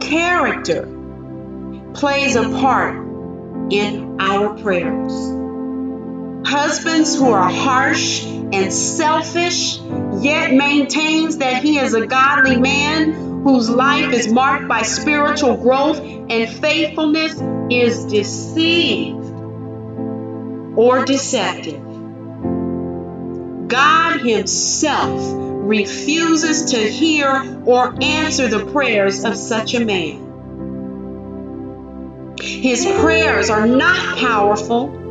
[0.00, 0.86] Character
[1.94, 2.96] plays a part
[3.70, 5.45] in our prayers.
[6.46, 9.80] Husbands who are harsh and selfish,
[10.20, 15.98] yet maintains that he is a godly man whose life is marked by spiritual growth
[15.98, 19.28] and faithfulness is deceived
[20.78, 21.82] or deceptive.
[23.66, 30.22] God Himself refuses to hear or answer the prayers of such a man.
[32.40, 35.05] His prayers are not powerful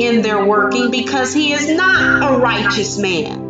[0.00, 3.48] in their working because he is not a righteous man.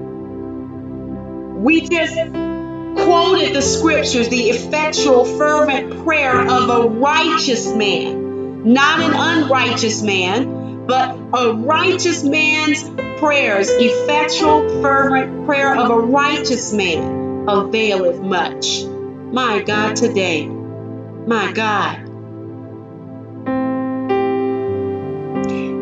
[1.63, 9.13] We just quoted the scriptures, the effectual, fervent prayer of a righteous man, not an
[9.15, 12.83] unrighteous man, but a righteous man's
[13.21, 18.83] prayers, effectual, fervent prayer of a righteous man availeth much.
[18.85, 22.10] My God, today, my God.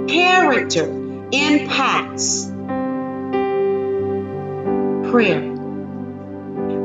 [0.08, 0.86] Character
[1.32, 2.46] impacts
[5.10, 5.40] prayer.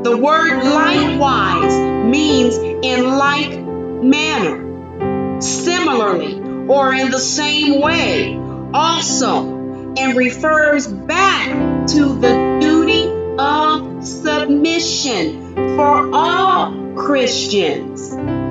[0.02, 6.34] The word likewise means in like manner, similarly,
[6.68, 8.38] or in the same way,
[8.72, 13.06] also, and refers back to the duty
[13.38, 18.43] of submission for all Christians.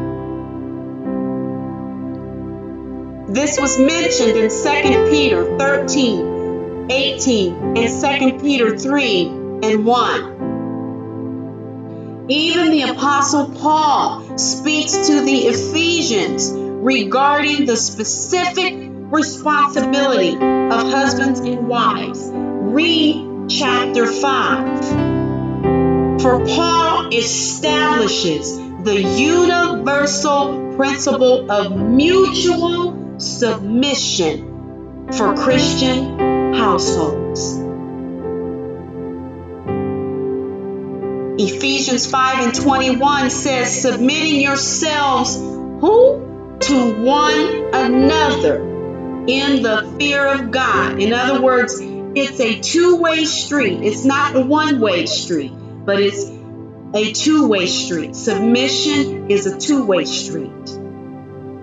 [3.34, 9.26] This was mentioned in 2 Peter 13, 18, and 2 Peter 3
[9.64, 12.26] and 1.
[12.30, 21.68] Even the Apostle Paul speaks to the Ephesians regarding the specific responsibility of husbands and
[21.68, 22.30] wives.
[22.32, 26.22] Read chapter 5.
[26.22, 37.64] For Paul establishes the universal principle of mutual submission for Christian households.
[41.42, 46.58] Ephesians 5 and 21 says, submitting yourselves who?
[46.62, 48.58] To one another
[49.28, 51.00] in the fear of God.
[51.00, 53.82] In other words, it's a two way street.
[53.82, 56.30] It's not a one way street, but it's
[56.94, 58.16] a two way street.
[58.16, 60.70] Submission is a two way street.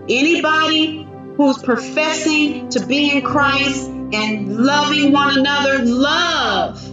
[0.09, 1.07] Anybody
[1.41, 6.87] who's professing to be in Christ and loving one another, love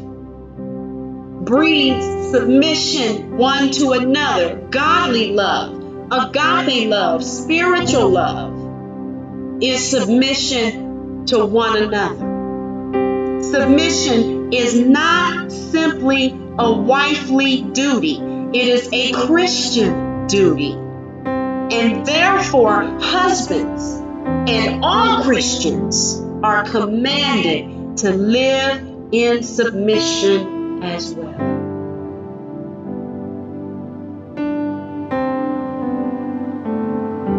[1.43, 5.73] breeds submission one to another, godly love,
[6.13, 13.43] agape love, spiritual love is submission to one another.
[13.43, 18.17] Submission is not simply a wifely duty,
[18.53, 20.71] it is a Christian duty.
[20.71, 24.06] And therefore, husbands,
[24.47, 31.33] and all Christians are commanded to live in submission as well.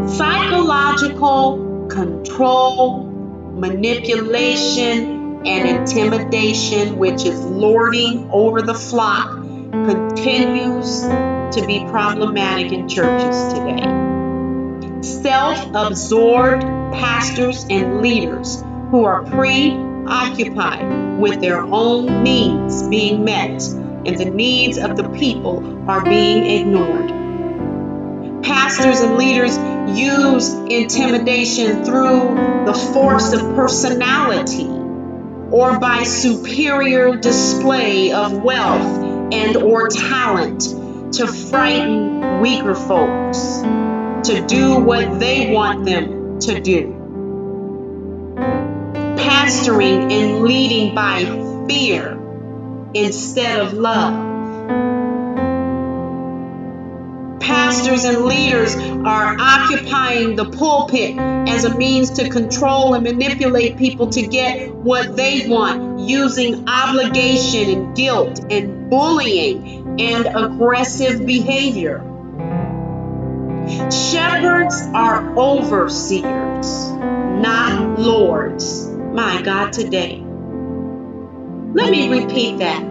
[0.09, 9.31] Psychological control, manipulation, and intimidation, which is lording over the flock,
[9.71, 14.18] continues to be problematic in churches today
[15.01, 24.19] self absorbed pastors and leaders who are preoccupied with their own needs being met and
[24.19, 27.09] the needs of the people are being ignored.
[28.43, 29.57] Pastors and leaders
[29.99, 34.69] use intimidation through the force of personality
[35.51, 40.61] or by superior display of wealth and or talent
[41.13, 43.63] to frighten weaker folks
[44.29, 46.95] to do what they want them to do.
[49.17, 51.25] Pastoring and leading by
[51.67, 52.13] fear
[52.93, 54.27] instead of love.
[57.41, 61.17] Pastors and leaders are occupying the pulpit
[61.49, 67.71] as a means to control and manipulate people to get what they want using obligation
[67.71, 72.18] and guilt and bullying and aggressive behavior.
[73.69, 78.89] Shepherds are overseers, not lords.
[78.89, 80.25] My God, today.
[81.75, 82.83] Let me repeat that.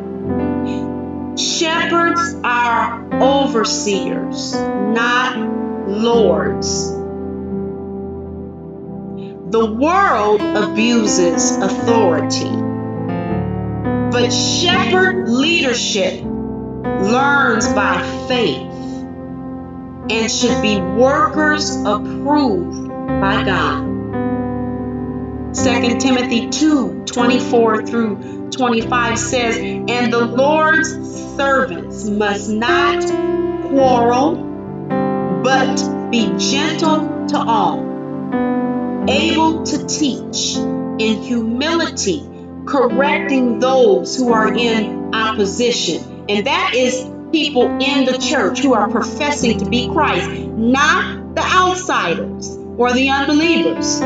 [1.39, 5.37] Shepherds are overseers, not
[5.87, 6.91] lords.
[9.49, 12.51] The world abuses authority,
[14.11, 18.66] but shepherd leadership learns by faith
[20.09, 23.97] and should be workers approved by God.
[25.53, 30.89] 2 Timothy 2 24 through 25 says, And the Lord's
[31.35, 33.03] servants must not
[33.69, 34.35] quarrel,
[35.43, 37.79] but be gentle to all,
[39.09, 42.27] able to teach, in humility,
[42.65, 46.25] correcting those who are in opposition.
[46.29, 51.41] And that is people in the church who are professing to be Christ, not the
[51.41, 53.99] outsiders or the unbelievers.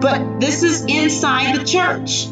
[0.00, 2.26] But this is inside the church.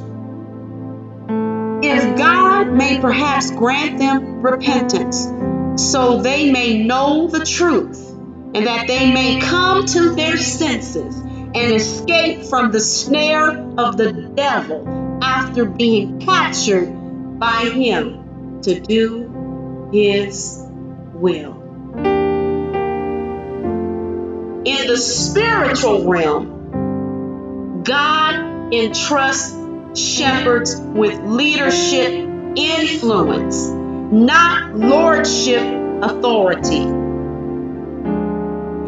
[1.85, 5.27] If God may perhaps grant them repentance
[5.77, 8.11] so they may know the truth
[8.55, 14.13] and that they may come to their senses and escape from the snare of the
[14.13, 16.87] devil after being captured
[17.39, 19.32] by him to do
[19.93, 20.65] his
[21.13, 21.61] will.
[24.65, 29.55] In the spiritual realm, God entrusts
[29.95, 32.11] shepherds with leadership
[32.57, 35.63] influence, not lordship
[36.03, 36.85] authority.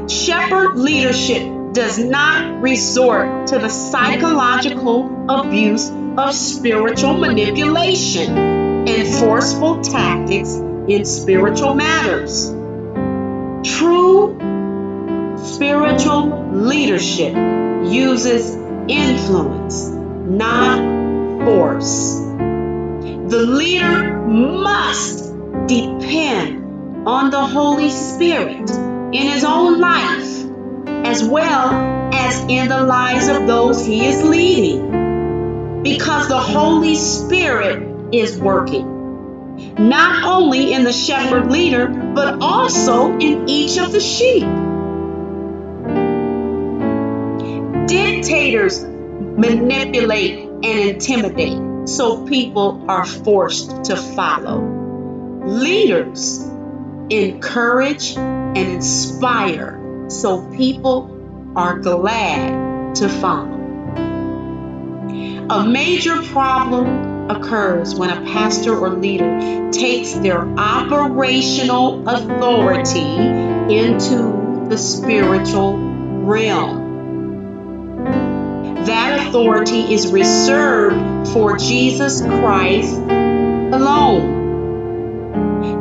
[0.09, 8.39] Shepherd leadership does not resort to the psychological abuse of spiritual manipulation
[8.87, 12.51] and forceful tactics in spiritual matters.
[13.77, 14.37] True
[15.39, 18.55] spiritual leadership uses
[18.89, 22.17] influence, not force.
[22.17, 25.33] The leader must
[25.67, 30.45] depend on the Holy Spirit in his own life
[31.07, 31.71] as well
[32.13, 35.83] as in the lives of those he is leading.
[35.83, 38.94] Because the Holy Spirit is working.
[39.79, 44.45] Not only in the shepherd leader, but also in each of the sheep.
[47.87, 54.63] Dictators manipulate and intimidate so people are forced to follow.
[55.45, 56.49] Leaders
[57.11, 63.53] encourage and inspire so people are glad to follow.
[65.51, 73.17] A major problem occurs when a pastor or leader takes their operational authority
[73.75, 76.85] into the spiritual realm.
[78.85, 84.43] That authority is reserved for Jesus Christ alone.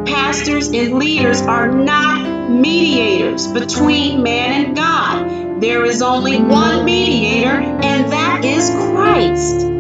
[0.06, 5.62] Pastors and leaders are not mediators between man and God.
[5.62, 9.73] There is only one mediator, and that is Christ.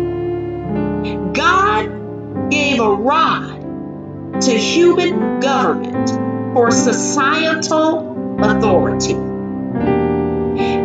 [2.53, 6.09] Gave a rod to human government
[6.53, 9.15] for societal authority.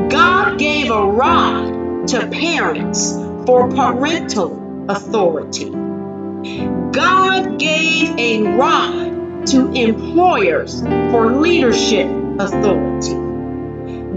[0.09, 3.12] God gave a rod to parents
[3.45, 5.69] for parental authority.
[5.69, 12.09] God gave a rod to employers for leadership
[12.39, 13.12] authority.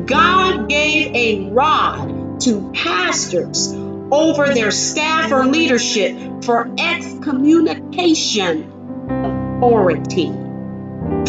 [0.06, 8.72] God gave a rod to pastors over their staff or leadership for excommunication
[9.08, 10.32] authority,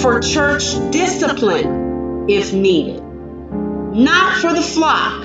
[0.02, 5.24] for church discipline if needed, not for the flock.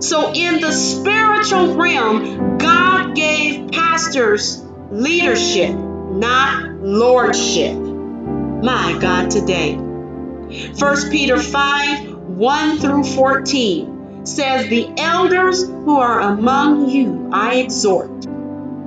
[0.00, 5.74] So, in the spiritual realm, God gave pastors leadership
[6.18, 7.76] not lordship.
[7.76, 9.74] My God, today.
[9.74, 13.97] 1 Peter 5 1 through 14
[14.28, 18.26] says, The elders who are among you I exhort,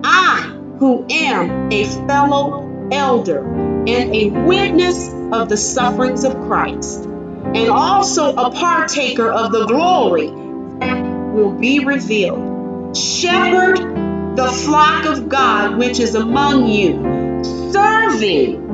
[0.03, 7.69] I who am a fellow elder and a witness of the sufferings of Christ, and
[7.69, 10.27] also a partaker of the glory
[10.79, 12.95] that will be revealed.
[12.95, 14.01] Shepherd
[14.35, 18.69] the flock of God which is among you, serving.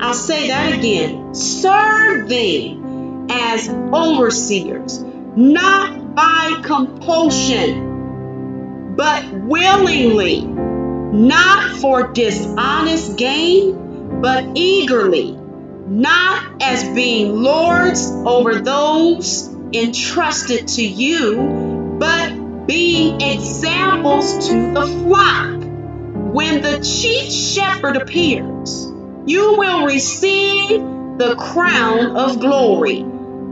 [0.00, 5.02] I'll say that again serving as overseers,
[5.38, 7.86] not by compulsion,
[8.96, 15.38] but willingly, not for dishonest gain, but eagerly,
[15.86, 25.54] not as being lords over those entrusted to you, but being examples to the flock.
[26.34, 28.90] When the chief shepherd appears,
[29.24, 30.80] you will receive
[31.18, 33.04] the crown of glory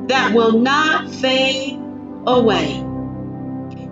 [0.08, 1.78] that will not fade
[2.26, 2.82] away.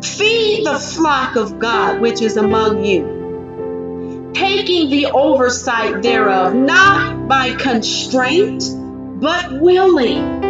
[0.02, 7.54] Feed the flock of God which is among you, taking the oversight thereof, not by
[7.54, 8.64] constraint,
[9.20, 10.40] but willing,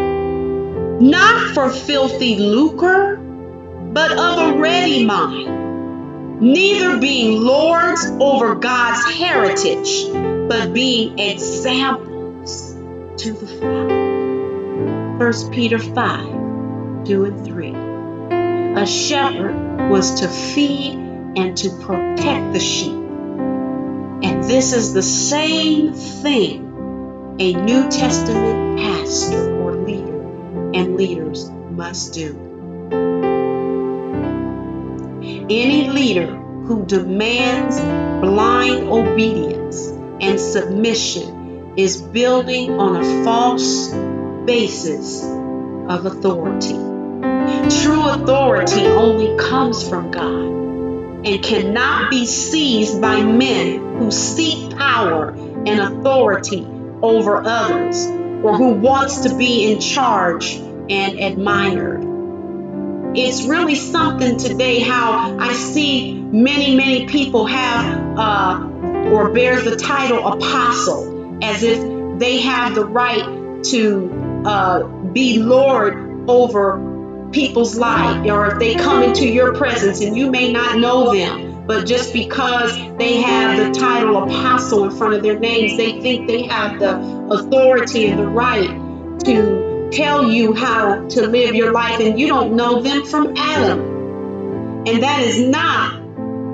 [1.01, 3.21] not for filthy lucre
[3.95, 10.07] but of a ready mind, neither being lords over God's heritage,
[10.49, 12.73] but being examples
[13.19, 14.04] to the flock.
[15.25, 18.83] 1 Peter 5 2 and 3.
[18.83, 20.99] A shepherd was to feed
[21.39, 22.93] and to protect the sheep.
[22.93, 30.21] And this is the same thing a New Testament pastor or leader
[30.75, 32.39] and leaders must do.
[35.49, 39.89] Any leader who demands blind obedience
[40.21, 43.91] and submission is building on a false
[44.47, 46.75] basis of authority.
[47.83, 55.31] True authority only comes from God and cannot be seized by men who seek power
[55.31, 56.67] and authority
[57.03, 62.15] over others or who wants to be in charge and admired
[63.17, 68.69] it's really something today how I see many, many people have uh,
[69.11, 76.29] or bears the title apostle as if they have the right to uh, be Lord
[76.29, 81.13] over people's life, or if they come into your presence and you may not know
[81.13, 86.01] them, but just because they have the title apostle in front of their names, they
[86.01, 86.97] think they have the
[87.31, 88.69] authority and the right
[89.25, 93.95] to tell you how to live your life, and you don't know them from Adam.
[94.87, 95.95] And that is not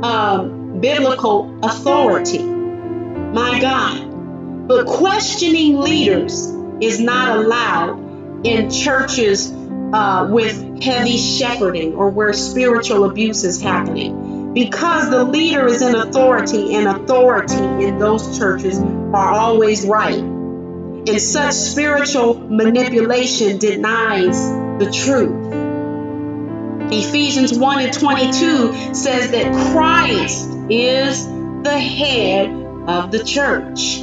[0.04, 2.42] um, biblical authority.
[2.42, 4.68] My God.
[4.68, 6.46] But questioning leaders
[6.80, 9.52] is not allowed in churches
[9.92, 14.52] uh, with heavy shepherding or where spiritual abuse is happening.
[14.52, 20.18] Because the leader is in authority, and authority in those churches are always right.
[20.18, 24.50] And such spiritual manipulation denies
[24.82, 25.50] the truth.
[26.92, 32.50] Ephesians 1 and 22 says that Christ is the head
[32.88, 34.02] of the church.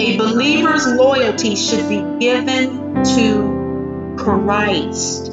[0.00, 5.26] A believer's loyalty should be given to Christ.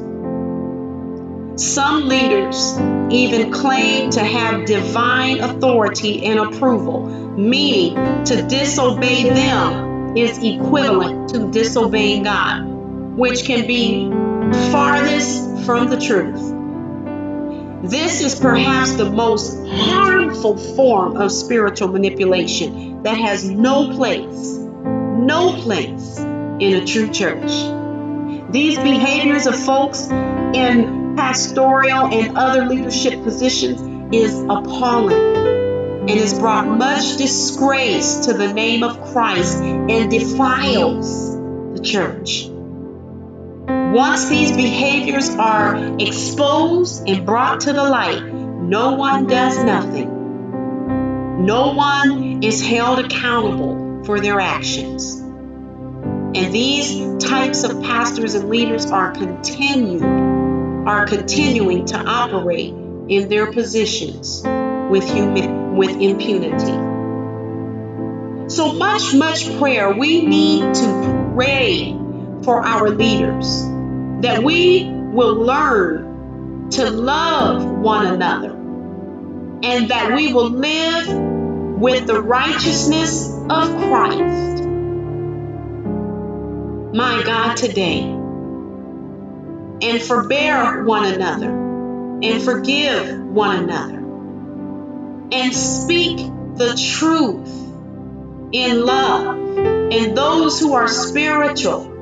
[1.56, 2.76] Some leaders
[3.12, 7.04] even claim to have divine authority and approval,
[7.38, 14.10] meaning to disobey them is equivalent to disobeying God, which can be
[14.72, 16.55] farthest from the truth.
[17.84, 24.56] This is perhaps the most harmful form of spiritual manipulation that has no place
[25.26, 27.52] no place in a true church.
[28.52, 35.36] These behaviors of folks in pastoral and other leadership positions is appalling
[36.02, 41.36] and has brought much disgrace to the name of Christ and defiles
[41.74, 42.50] the church.
[43.96, 51.46] Once these behaviors are exposed and brought to the light, no one does nothing.
[51.46, 55.22] No one is held accountable for their actions.
[55.22, 62.74] And these types of pastors and leaders are continued are continuing to operate
[63.08, 64.42] in their positions
[64.90, 65.10] with
[65.74, 66.74] with impunity.
[68.50, 71.94] So much much prayer we need to pray
[72.44, 73.72] for our leaders
[74.26, 78.54] that we will learn to love one another
[79.62, 81.08] and that we will live
[81.80, 84.64] with the righteousness of Christ.
[86.96, 88.02] My God, today.
[89.84, 91.52] And forbear one another
[92.24, 94.00] and forgive one another
[95.34, 96.18] and speak
[96.56, 97.48] the truth
[98.54, 101.95] in love and those who are spiritual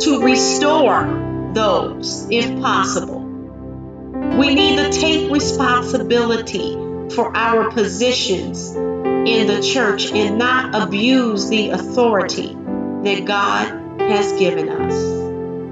[0.00, 3.20] to restore those if possible.
[3.20, 6.74] We need to take responsibility
[7.14, 14.68] for our positions in the church and not abuse the authority that God has given
[14.68, 14.94] us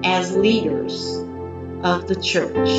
[0.04, 1.16] as leaders
[1.82, 2.70] of the church.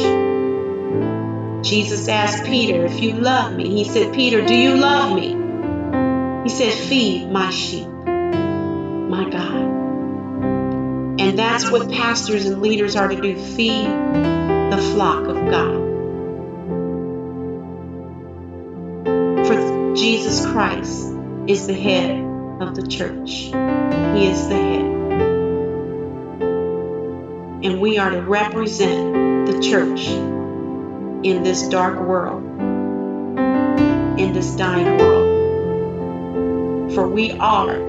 [1.66, 6.44] Jesus asked Peter, If you love me, he said, Peter, do you love me?
[6.44, 9.65] He said, Feed my sheep, my God.
[11.26, 15.74] And that's what pastors and leaders are to do feed the flock of God.
[19.48, 21.16] For Jesus Christ
[21.48, 22.24] is the head
[22.62, 23.32] of the church.
[23.32, 24.86] He is the head.
[27.64, 30.06] And we are to represent the church
[31.26, 32.44] in this dark world,
[34.20, 36.94] in this dying world.
[36.94, 37.80] For we are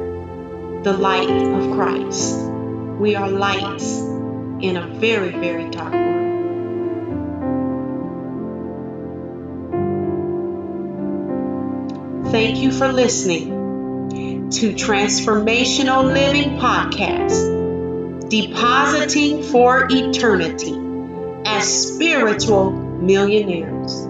[0.82, 2.55] the light of Christ.
[2.98, 6.16] We are lights in a very, very dark world.
[12.32, 20.74] Thank you for listening to Transformational Living Podcast, Depositing for Eternity
[21.44, 24.06] as Spiritual Millionaires.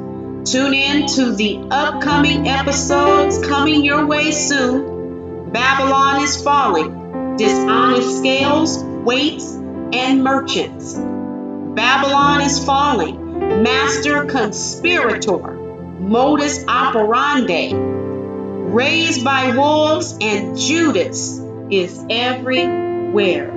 [0.49, 5.51] Tune in to the upcoming episodes coming your way soon.
[5.51, 6.96] Babylon is falling,
[7.37, 10.95] dishonest scales, weights, and merchants.
[10.95, 15.53] Babylon is falling, master conspirator,
[16.01, 21.39] modus operandi raised by wolves, and Judas
[21.71, 23.53] is everywhere.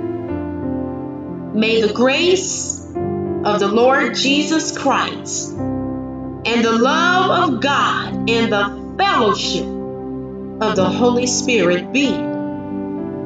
[1.54, 8.94] May the grace of the Lord Jesus Christ and the love of God and the
[8.96, 12.29] fellowship of the Holy Spirit be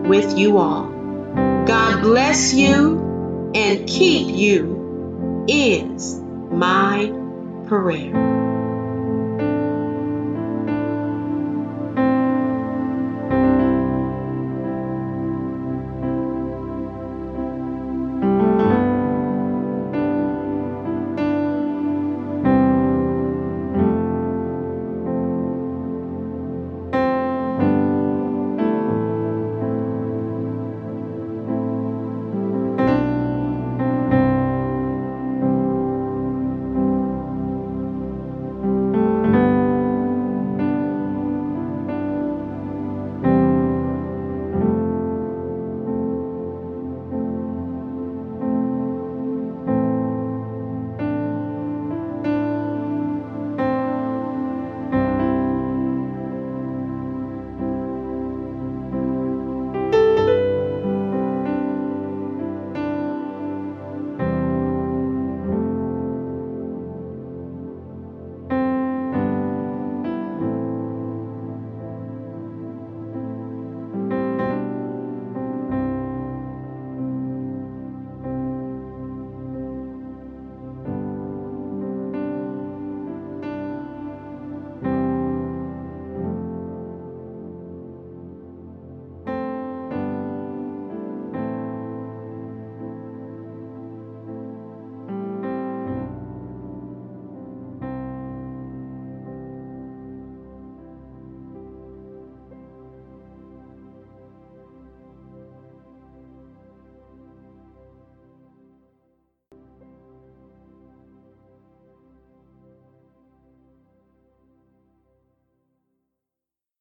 [0.05, 0.87] with you all.
[1.67, 7.11] God bless you and keep you is my
[7.67, 8.44] prayer.